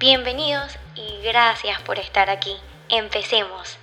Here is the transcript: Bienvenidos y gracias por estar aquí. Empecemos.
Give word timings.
Bienvenidos 0.00 0.78
y 0.94 1.22
gracias 1.22 1.82
por 1.82 1.98
estar 1.98 2.30
aquí. 2.30 2.56
Empecemos. 2.88 3.76